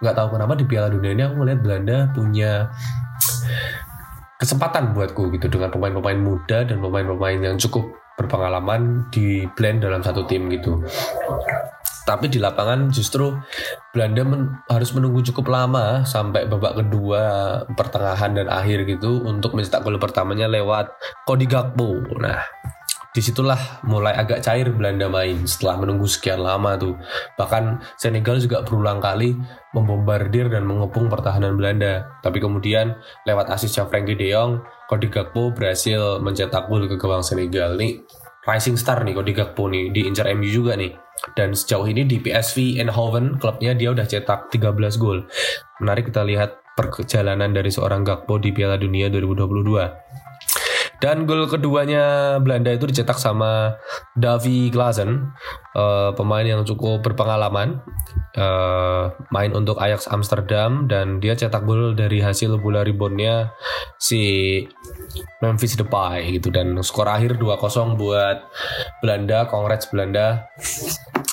nggak 0.00 0.14
tahu 0.16 0.32
kenapa 0.32 0.56
di 0.56 0.64
Piala 0.64 0.88
Dunia 0.88 1.12
ini 1.12 1.22
aku 1.28 1.34
melihat 1.44 1.60
Belanda 1.60 1.96
punya 2.16 2.72
kesempatan 4.40 4.96
buatku 4.96 5.28
gitu 5.34 5.50
dengan 5.52 5.68
pemain-pemain 5.76 6.20
muda 6.24 6.64
dan 6.64 6.80
pemain-pemain 6.80 7.38
yang 7.44 7.60
cukup 7.60 7.97
berpengalaman 8.18 9.06
di 9.14 9.46
blend 9.54 9.86
dalam 9.86 10.02
satu 10.02 10.26
tim 10.26 10.50
gitu. 10.50 10.82
Tapi 12.02 12.32
di 12.32 12.40
lapangan 12.40 12.88
justru 12.88 13.36
Belanda 13.92 14.24
men 14.24 14.64
harus 14.64 14.96
menunggu 14.96 15.20
cukup 15.28 15.52
lama 15.52 16.08
sampai 16.08 16.48
babak 16.48 16.80
kedua 16.80 17.22
pertengahan 17.76 18.32
dan 18.32 18.48
akhir 18.48 18.88
gitu 18.88 19.28
untuk 19.28 19.52
mencetak 19.52 19.84
gol 19.84 20.00
pertamanya 20.00 20.48
lewat 20.48 20.88
Cody 21.28 21.44
Gakpo. 21.44 22.00
Nah, 22.16 22.40
di 23.18 23.22
situlah 23.26 23.82
mulai 23.82 24.14
agak 24.14 24.46
cair 24.46 24.70
Belanda 24.70 25.10
main 25.10 25.42
setelah 25.42 25.82
menunggu 25.82 26.06
sekian 26.06 26.38
lama 26.38 26.78
tuh. 26.78 26.94
Bahkan 27.34 27.82
Senegal 27.98 28.38
juga 28.38 28.62
berulang 28.62 29.02
kali 29.02 29.34
membombardir 29.74 30.46
dan 30.46 30.62
mengepung 30.62 31.10
pertahanan 31.10 31.58
Belanda. 31.58 32.06
Tapi 32.22 32.38
kemudian 32.38 32.94
lewat 33.26 33.50
asisnya 33.50 33.90
Frankie 33.90 34.14
De 34.14 34.30
Jong, 34.30 34.62
Cody 34.86 35.10
Gakpo 35.10 35.50
berhasil 35.50 36.22
mencetak 36.22 36.70
gol 36.70 36.86
ke 36.86 36.94
gawang 36.94 37.26
Senegal 37.26 37.74
nih. 37.74 38.06
Rising 38.46 38.78
star 38.78 39.02
nih 39.02 39.18
Cody 39.18 39.34
Gakpo 39.34 39.66
nih 39.66 39.90
diincar 39.90 40.30
MU 40.38 40.46
juga 40.46 40.78
nih. 40.78 40.94
Dan 41.34 41.58
sejauh 41.58 41.90
ini 41.90 42.06
di 42.06 42.22
PSV 42.22 42.78
Eindhoven 42.78 43.42
klubnya 43.42 43.74
dia 43.74 43.90
udah 43.90 44.06
cetak 44.06 44.54
13 44.54 44.78
gol. 44.94 45.26
Menarik 45.82 46.14
kita 46.14 46.22
lihat 46.22 46.62
perjalanan 46.78 47.50
dari 47.50 47.74
seorang 47.74 48.06
Gakpo 48.06 48.38
di 48.38 48.54
Piala 48.54 48.78
Dunia 48.78 49.10
2022. 49.10 50.27
Dan 50.98 51.30
gol 51.30 51.46
keduanya 51.46 52.36
Belanda 52.42 52.74
itu 52.74 52.90
dicetak 52.90 53.22
sama 53.22 53.78
Davy 54.18 54.66
Glazen, 54.74 55.30
uh, 55.78 56.10
pemain 56.18 56.42
yang 56.42 56.66
cukup 56.66 57.06
berpengalaman, 57.06 57.78
uh, 58.34 59.14
main 59.30 59.54
untuk 59.54 59.78
Ajax 59.78 60.10
Amsterdam. 60.10 60.90
Dan 60.90 61.22
dia 61.22 61.38
cetak 61.38 61.62
gol 61.62 61.94
dari 61.94 62.18
hasil 62.18 62.58
bola 62.58 62.82
reboundnya 62.82 63.54
si 64.02 64.66
Memphis 65.38 65.78
Depay 65.78 66.34
gitu. 66.34 66.50
Dan 66.50 66.74
skor 66.82 67.06
akhir 67.06 67.38
2-0 67.38 67.94
buat 67.94 68.42
Belanda, 68.98 69.46
Congrats 69.46 69.86
Belanda 69.94 70.50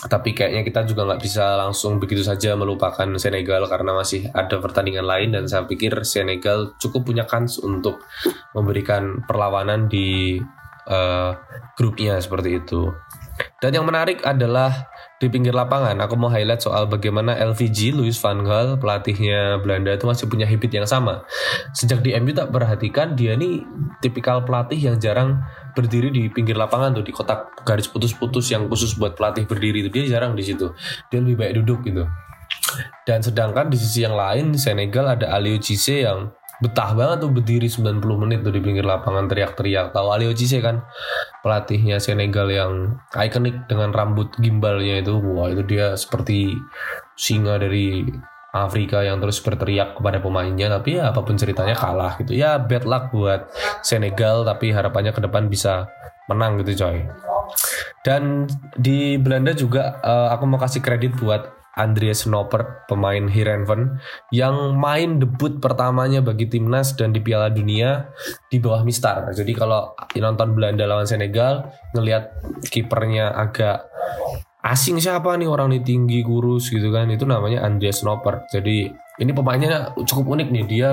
tapi 0.05 0.37
kayaknya 0.37 0.61
kita 0.61 0.85
juga 0.85 1.09
nggak 1.09 1.21
bisa 1.21 1.57
langsung 1.57 1.97
begitu 1.97 2.21
saja 2.21 2.53
melupakan 2.53 3.09
Senegal 3.17 3.65
karena 3.65 3.97
masih 3.97 4.29
ada 4.31 4.61
pertandingan 4.61 5.05
lain 5.05 5.33
dan 5.33 5.49
saya 5.49 5.65
pikir 5.65 6.05
Senegal 6.05 6.77
cukup 6.77 7.09
punya 7.09 7.25
kans 7.25 7.57
untuk 7.57 8.05
memberikan 8.53 9.25
perlawanan 9.25 9.89
di 9.89 10.37
uh, 10.89 11.31
grupnya 11.73 12.21
seperti 12.21 12.61
itu. 12.61 12.93
Dan 13.59 13.75
yang 13.75 13.85
menarik 13.85 14.23
adalah 14.23 14.87
di 15.15 15.31
pinggir 15.31 15.55
lapangan 15.55 15.95
aku 16.03 16.19
mau 16.19 16.27
highlight 16.27 16.59
soal 16.59 16.91
bagaimana 16.91 17.39
LVG 17.39 17.95
Louis 17.95 18.11
van 18.19 18.43
Gaal 18.43 18.75
pelatihnya 18.75 19.63
Belanda 19.63 19.95
itu 19.95 20.03
masih 20.03 20.27
punya 20.27 20.43
habit 20.43 20.71
yang 20.75 20.83
sama. 20.83 21.23
Sejak 21.71 22.03
di 22.03 22.11
MU 22.19 22.35
tak 22.35 22.51
perhatikan 22.51 23.15
dia 23.15 23.39
ini 23.39 23.63
tipikal 24.03 24.43
pelatih 24.43 24.91
yang 24.91 24.99
jarang 24.99 25.39
berdiri 25.71 26.11
di 26.11 26.27
pinggir 26.27 26.59
lapangan 26.59 26.99
tuh 26.99 27.03
di 27.07 27.15
kotak 27.15 27.63
garis 27.63 27.87
putus-putus 27.87 28.51
yang 28.51 28.67
khusus 28.67 28.99
buat 28.99 29.15
pelatih 29.15 29.47
berdiri 29.47 29.87
itu 29.87 29.89
dia 29.91 30.19
jarang 30.19 30.35
di 30.35 30.43
situ. 30.43 30.75
Dia 31.07 31.23
lebih 31.23 31.39
baik 31.39 31.63
duduk 31.63 31.87
gitu. 31.87 32.03
Dan 33.07 33.23
sedangkan 33.23 33.71
di 33.71 33.77
sisi 33.79 34.03
yang 34.03 34.17
lain 34.19 34.57
Senegal 34.59 35.15
ada 35.15 35.31
Aliou 35.31 35.61
Cisse 35.63 36.03
yang 36.03 36.33
betah 36.63 36.95
banget 36.95 37.27
tuh 37.27 37.31
berdiri 37.31 37.67
90 37.67 37.99
menit 38.21 38.39
tuh 38.45 38.53
di 38.53 38.61
pinggir 38.63 38.87
lapangan 38.87 39.27
teriak-teriak. 39.27 39.91
Tahu 39.91 40.07
Alio 40.11 40.31
Cisse 40.31 40.63
kan 40.63 40.83
pelatihnya 41.43 41.99
Senegal 41.99 42.47
yang 42.47 42.95
ikonik 43.11 43.67
dengan 43.67 43.91
rambut 43.91 44.31
gimbalnya 44.39 45.03
itu. 45.03 45.19
Wah, 45.19 45.51
itu 45.51 45.63
dia 45.67 45.99
seperti 45.99 46.55
singa 47.15 47.59
dari 47.59 48.07
Afrika 48.55 49.03
yang 49.03 49.19
terus 49.19 49.43
berteriak 49.43 49.99
kepada 49.99 50.23
pemainnya 50.23 50.71
tapi 50.71 50.95
ya 50.95 51.11
apa 51.11 51.19
pun 51.27 51.35
ceritanya 51.35 51.75
kalah 51.75 52.15
gitu. 52.23 52.31
Ya 52.31 52.55
bad 52.55 52.87
luck 52.87 53.11
buat 53.11 53.51
Senegal 53.83 54.47
tapi 54.47 54.71
harapannya 54.71 55.11
ke 55.11 55.19
depan 55.19 55.51
bisa 55.51 55.91
menang 56.31 56.63
gitu 56.63 56.87
coy. 56.87 57.03
Dan 58.05 58.45
di 58.77 59.17
Belanda 59.17 59.51
juga 59.51 59.99
uh, 59.99 60.29
aku 60.31 60.43
mau 60.47 60.61
kasih 60.61 60.79
kredit 60.79 61.17
buat 61.17 61.54
Andreas 61.75 62.23
Noppert, 62.23 62.87
pemain 62.87 63.27
Heerenveen 63.27 63.99
yang 64.31 64.79
main 64.79 65.19
debut 65.19 65.59
pertamanya 65.59 66.23
bagi 66.23 66.47
timnas 66.47 66.95
dan 66.95 67.11
di 67.11 67.19
Piala 67.19 67.51
Dunia 67.51 68.11
di 68.47 68.57
bawah 68.63 68.87
Mistar. 68.87 69.31
Jadi 69.35 69.51
kalau 69.51 69.91
nonton 70.15 70.55
Belanda 70.55 70.87
lawan 70.87 71.07
Senegal, 71.07 71.67
ngelihat 71.91 72.31
kipernya 72.71 73.35
agak 73.35 73.91
asing 74.65 74.97
siapa 74.97 75.37
nih 75.37 75.45
orang 75.45 75.75
ini 75.75 75.85
tinggi 75.85 76.19
kurus 76.25 76.73
gitu 76.73 76.89
kan 76.89 77.11
itu 77.13 77.27
namanya 77.27 77.61
Andreas 77.61 78.01
Noppert. 78.01 78.49
Jadi 78.49 78.89
ini 79.19 79.31
pemainnya 79.31 79.95
cukup 79.95 80.35
unik 80.35 80.47
nih. 80.51 80.65
Dia 80.67 80.89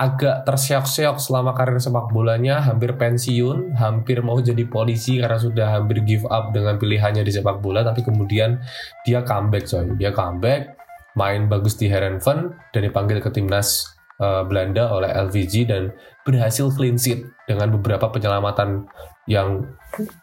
agak 0.00 0.48
terseok-seok 0.48 1.20
selama 1.20 1.52
karir 1.52 1.76
sepak 1.76 2.08
bolanya, 2.08 2.64
hampir 2.64 2.96
pensiun, 2.96 3.76
hampir 3.76 4.24
mau 4.24 4.40
jadi 4.40 4.64
polisi 4.64 5.20
karena 5.20 5.36
sudah 5.36 5.66
hampir 5.76 6.00
give 6.02 6.24
up 6.32 6.56
dengan 6.56 6.80
pilihannya 6.80 7.20
di 7.20 7.32
sepak 7.32 7.60
bola, 7.60 7.84
tapi 7.84 8.00
kemudian 8.00 8.58
dia 9.04 9.20
comeback 9.20 9.68
coy, 9.68 9.86
dia 10.00 10.10
comeback, 10.10 10.74
main 11.14 11.46
bagus 11.52 11.76
di 11.76 11.92
Herenveen 11.92 12.54
dan 12.72 12.80
dipanggil 12.80 13.20
ke 13.20 13.28
timnas 13.28 13.92
uh, 14.22 14.46
Belanda 14.46 14.88
oleh 14.88 15.10
LVG 15.10 15.68
dan 15.68 15.92
berhasil 16.24 16.72
clean 16.72 16.96
sheet 16.96 17.26
dengan 17.44 17.68
beberapa 17.74 18.08
penyelamatan 18.08 18.86
yang 19.26 19.68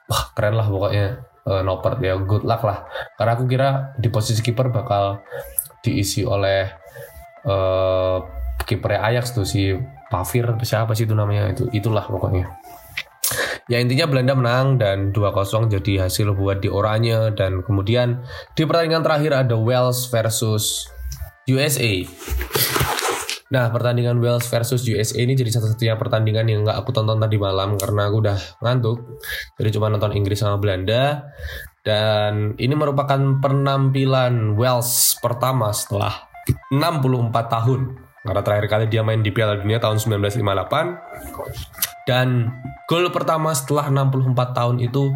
wah 0.10 0.24
keren 0.34 0.56
lah 0.56 0.68
pokoknya 0.68 1.22
uh, 1.48 1.64
Noppert 1.64 2.04
ya 2.04 2.20
good 2.20 2.44
luck 2.44 2.62
lah. 2.68 2.84
Karena 3.16 3.32
aku 3.40 3.44
kira 3.48 3.96
di 3.96 4.12
posisi 4.12 4.44
kiper 4.44 4.70
bakal 4.70 5.24
diisi 5.80 6.28
oleh 6.28 6.68
uh, 7.48 8.20
kipernya 8.68 9.00
Ajax 9.08 9.32
tuh 9.32 9.48
si 9.48 9.72
Pavir 10.12 10.60
siapa 10.62 10.92
sih 10.92 11.08
itu 11.08 11.16
namanya. 11.16 11.56
Itu 11.56 11.72
itulah 11.72 12.04
pokoknya. 12.04 12.52
Ya 13.68 13.84
intinya 13.84 14.08
Belanda 14.08 14.32
menang 14.32 14.80
dan 14.80 15.12
2-0 15.12 15.68
jadi 15.68 16.08
hasil 16.08 16.32
buat 16.36 16.64
di 16.64 16.72
Oranye. 16.72 17.36
Dan 17.36 17.64
kemudian 17.64 18.24
di 18.56 18.64
pertandingan 18.64 19.04
terakhir 19.04 19.32
ada 19.48 19.56
Wales 19.60 20.08
versus 20.08 20.88
USA. 21.48 22.08
Nah 23.48 23.72
pertandingan 23.72 24.20
Wales 24.20 24.48
versus 24.48 24.84
USA 24.88 25.24
ini 25.24 25.36
jadi 25.36 25.52
satu-satunya 25.56 25.96
pertandingan 25.96 26.48
yang 26.52 26.60
nggak 26.68 26.84
aku 26.84 26.92
tonton 26.92 27.20
tadi 27.20 27.40
malam 27.40 27.80
karena 27.80 28.12
aku 28.12 28.18
udah 28.24 28.38
ngantuk. 28.60 29.00
Jadi 29.56 29.70
cuma 29.76 29.88
nonton 29.88 30.12
Inggris 30.16 30.44
sama 30.44 30.60
Belanda. 30.60 31.32
Dan 31.88 32.60
ini 32.60 32.76
merupakan 32.76 33.40
penampilan 33.40 34.60
Wales 34.60 35.16
pertama 35.24 35.72
setelah 35.72 36.28
64 36.68 37.32
tahun. 37.48 37.96
Karena 38.28 38.42
terakhir 38.44 38.68
kali 38.68 38.86
dia 38.92 39.08
main 39.08 39.24
di 39.24 39.32
Piala 39.32 39.56
Dunia 39.56 39.80
tahun 39.80 40.04
1958 40.04 42.04
dan 42.08 42.56
gol 42.88 43.12
pertama 43.12 43.52
setelah 43.52 43.92
64 43.92 44.56
tahun 44.56 44.80
itu 44.80 45.12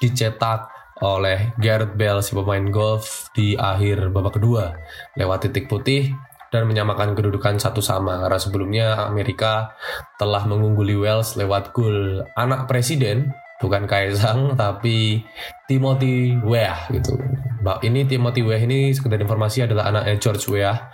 dicetak 0.00 0.72
oleh 1.00 1.56
Gareth 1.56 1.96
Bale 1.96 2.20
si 2.20 2.36
pemain 2.36 2.64
golf 2.68 3.32
di 3.32 3.56
akhir 3.56 4.12
babak 4.12 4.40
kedua. 4.40 4.76
Lewat 5.16 5.48
titik 5.48 5.68
putih 5.68 6.12
dan 6.50 6.66
menyamakan 6.66 7.14
kedudukan 7.14 7.62
satu 7.62 7.78
sama 7.78 8.26
karena 8.26 8.38
sebelumnya 8.38 8.86
Amerika 9.06 9.74
telah 10.18 10.44
mengungguli 10.44 10.98
Wales 10.98 11.38
lewat 11.38 11.70
gol 11.70 12.26
anak 12.34 12.66
presiden 12.66 13.30
bukan 13.60 13.84
Kaisang 13.86 14.58
tapi 14.58 15.22
Timothy 15.70 16.34
Weah 16.42 16.90
gitu. 16.90 17.14
Ini 17.60 18.08
Timothy 18.08 18.40
Weah 18.40 18.62
ini 18.64 18.88
sekedar 18.96 19.20
informasi 19.20 19.68
adalah 19.68 19.92
anaknya 19.92 20.16
George 20.16 20.48
Weah, 20.48 20.88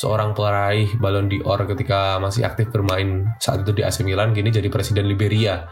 seorang 0.00 0.32
peraih 0.32 0.96
Ballon 0.96 1.28
d'Or 1.28 1.68
ketika 1.68 2.16
masih 2.16 2.48
aktif 2.48 2.72
bermain 2.72 3.28
saat 3.36 3.68
itu 3.68 3.76
di 3.76 3.84
AC 3.84 4.00
Milan, 4.00 4.32
kini 4.32 4.48
jadi 4.48 4.72
presiden 4.72 5.12
Liberia. 5.12 5.68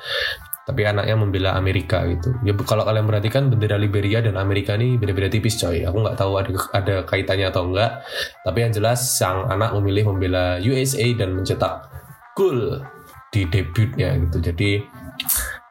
Tapi 0.64 0.80
anaknya 0.88 1.14
membela 1.16 1.50
Amerika 1.52 2.00
gitu. 2.08 2.32
Ya 2.40 2.56
kalau 2.64 2.88
kalian 2.88 3.04
perhatikan 3.04 3.52
bendera 3.52 3.76
Liberia 3.76 4.24
dan 4.24 4.40
Amerika 4.40 4.80
ini 4.80 4.96
beda-beda 4.96 5.28
tipis 5.28 5.60
coy. 5.60 5.84
Aku 5.84 6.00
nggak 6.00 6.16
tahu 6.16 6.40
ada 6.40 6.50
ada 6.72 6.94
kaitannya 7.04 7.52
atau 7.52 7.68
enggak. 7.68 8.00
Tapi 8.42 8.58
yang 8.64 8.72
jelas 8.72 9.04
sang 9.20 9.44
anak 9.52 9.76
memilih 9.76 10.12
membela 10.12 10.56
USA 10.64 11.04
dan 11.16 11.36
mencetak 11.36 11.84
gol 12.32 12.80
di 13.28 13.44
debutnya 13.44 14.16
gitu. 14.24 14.40
Jadi 14.40 14.70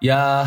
ya 0.04 0.44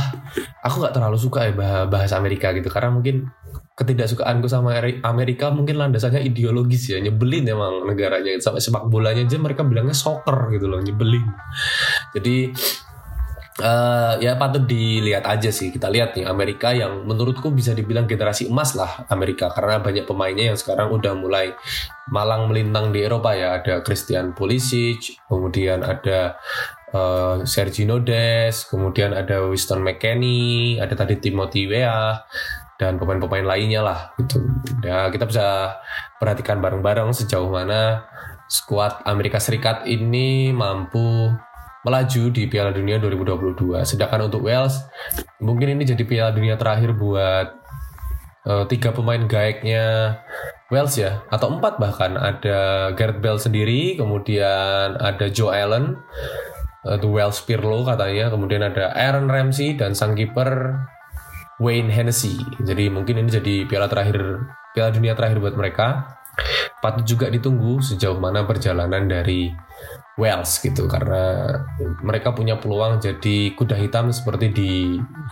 aku 0.60 0.84
nggak 0.84 0.94
terlalu 0.94 1.16
suka 1.16 1.48
ya 1.48 1.52
bahas 1.88 2.12
Amerika 2.12 2.52
gitu 2.52 2.68
karena 2.68 2.92
mungkin 2.92 3.32
ketidaksukaanku 3.76 4.48
sama 4.48 4.76
Amerika 5.04 5.52
mungkin 5.52 5.76
landasannya 5.76 6.24
ideologis 6.24 6.92
ya 6.92 7.00
nyebelin 7.00 7.44
emang 7.44 7.84
negaranya 7.84 8.36
sampai 8.40 8.64
sepak 8.64 8.88
bolanya 8.88 9.24
aja 9.24 9.36
mereka 9.36 9.64
bilangnya 9.68 9.92
soccer 9.92 10.48
gitu 10.52 10.64
loh 10.64 10.80
nyebelin 10.80 11.24
jadi 12.16 12.56
Uh, 13.56 14.20
ya 14.20 14.36
patut 14.36 14.68
dilihat 14.68 15.24
aja 15.24 15.48
sih. 15.48 15.72
Kita 15.72 15.88
lihat 15.88 16.12
nih 16.12 16.28
Amerika 16.28 16.76
yang 16.76 17.08
menurutku 17.08 17.48
bisa 17.48 17.72
dibilang 17.72 18.04
generasi 18.04 18.52
emas 18.52 18.76
lah 18.76 19.08
Amerika. 19.08 19.48
Karena 19.48 19.80
banyak 19.80 20.04
pemainnya 20.04 20.52
yang 20.52 20.58
sekarang 20.60 20.92
udah 20.92 21.16
mulai 21.16 21.56
malang 22.12 22.52
melintang 22.52 22.92
di 22.92 23.00
Eropa 23.00 23.32
ya. 23.32 23.56
Ada 23.56 23.80
Christian 23.80 24.36
Pulisic 24.36 25.24
kemudian 25.24 25.80
ada 25.80 26.36
uh, 26.92 27.40
Sergio 27.48 27.96
Des, 28.04 28.52
kemudian 28.68 29.16
ada 29.16 29.48
Winston 29.48 29.80
McKennie, 29.80 30.76
ada 30.76 30.92
tadi 30.92 31.16
Timothy 31.16 31.64
Weah, 31.64 32.20
dan 32.76 33.00
pemain-pemain 33.00 33.56
lainnya 33.56 33.80
lah 33.80 34.00
gitu. 34.20 34.44
Ya 34.84 35.08
kita 35.08 35.24
bisa 35.24 35.80
perhatikan 36.20 36.60
bareng-bareng 36.60 37.08
sejauh 37.16 37.48
mana 37.48 38.04
skuad 38.46 39.02
Amerika 39.08 39.40
Serikat 39.40 39.88
ini 39.88 40.52
mampu 40.52 41.32
melaju 41.86 42.34
di 42.34 42.50
Piala 42.50 42.74
Dunia 42.74 42.98
2022. 42.98 43.86
Sedangkan 43.86 44.26
untuk 44.26 44.42
Wales, 44.50 44.82
mungkin 45.38 45.78
ini 45.78 45.86
jadi 45.86 46.02
Piala 46.02 46.34
Dunia 46.34 46.58
terakhir 46.58 46.98
buat 46.98 47.54
uh, 48.50 48.66
tiga 48.66 48.90
pemain 48.90 49.22
gaeknya 49.22 50.18
Wales 50.66 50.98
ya, 50.98 51.22
atau 51.30 51.54
empat 51.54 51.78
bahkan. 51.78 52.18
Ada 52.18 52.90
Gareth 52.98 53.22
Bale 53.22 53.38
sendiri, 53.38 53.94
kemudian 53.94 54.98
ada 54.98 55.30
Joe 55.30 55.54
Allen, 55.54 55.94
uh, 56.86 56.98
The 56.98 57.08
Wells 57.10 57.42
Pirlo 57.42 57.82
katanya 57.82 58.30
kemudian 58.30 58.62
ada 58.62 58.94
Aaron 58.94 59.26
Ramsey 59.26 59.74
dan 59.74 59.98
sang 59.98 60.14
kiper 60.14 60.78
Wayne 61.58 61.90
Hennessy 61.90 62.38
jadi 62.62 62.92
mungkin 62.92 63.18
ini 63.18 63.30
jadi 63.32 63.54
piala 63.66 63.90
terakhir 63.90 64.44
piala 64.76 64.92
dunia 64.94 65.16
terakhir 65.18 65.40
buat 65.42 65.56
mereka 65.56 66.20
patut 66.84 67.08
juga 67.08 67.32
ditunggu 67.32 67.80
sejauh 67.80 68.20
mana 68.20 68.44
perjalanan 68.44 69.08
dari 69.08 69.50
Wales 70.16 70.48
gitu 70.64 70.88
karena 70.88 71.52
mereka 72.00 72.32
punya 72.32 72.56
peluang 72.56 73.00
jadi 73.04 73.52
kuda 73.52 73.76
hitam 73.76 74.08
seperti 74.08 74.48
di 74.48 74.72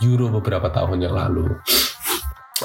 Euro 0.05 0.29
beberapa 0.29 0.69
tahun 0.69 1.01
yang 1.09 1.17
lalu. 1.17 1.57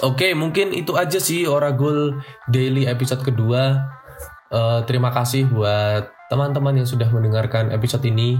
Oke, 0.05 0.37
mungkin 0.37 0.71
itu 0.71 0.93
aja 0.95 1.17
sih 1.17 1.49
Oragol 1.49 2.21
Daily 2.45 2.85
episode 2.85 3.25
kedua. 3.25 3.89
Uh, 4.49 4.81
terima 4.85 5.09
kasih 5.09 5.49
buat 5.49 6.13
teman-teman 6.29 6.77
yang 6.77 6.87
sudah 6.87 7.09
mendengarkan 7.09 7.73
episode 7.73 8.05
ini. 8.05 8.37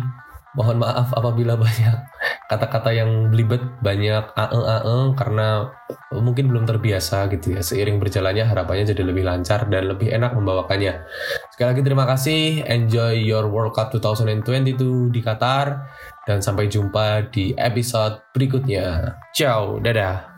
Mohon 0.54 0.82
maaf 0.86 1.13
apabila 1.13 1.58
banyak 1.63 2.06
kata-kata 2.49 2.89
yang 2.93 3.30
belibet, 3.30 3.62
banyak 3.82 4.34
ae 4.34 4.62
ae 4.62 4.97
karena 5.13 5.69
mungkin 6.13 6.49
belum 6.49 6.65
terbiasa 6.69 7.30
gitu 7.34 7.58
ya. 7.58 7.62
Seiring 7.65 8.02
berjalannya 8.02 8.45
harapannya 8.45 8.89
jadi 8.93 9.06
lebih 9.06 9.25
lancar 9.25 9.69
dan 9.69 9.89
lebih 9.89 10.10
enak 10.10 10.34
membawakannya. 10.34 11.06
Sekali 11.59 11.75
lagi 11.75 11.83
terima 11.83 12.07
kasih. 12.07 12.63
Enjoy 12.71 13.19
your 13.19 13.51
World 13.51 13.75
Cup 13.75 13.91
2022 13.91 15.11
di 15.11 15.19
Qatar 15.19 15.91
dan 16.23 16.39
sampai 16.39 16.71
jumpa 16.71 17.27
di 17.35 17.51
episode 17.51 18.23
berikutnya. 18.31 19.19
Ciao, 19.35 19.75
dadah. 19.75 20.28